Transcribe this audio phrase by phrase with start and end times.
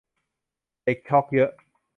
[0.83, 1.51] เด็กช็อคเยอะ